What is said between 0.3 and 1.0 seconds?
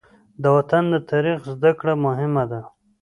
د وطن د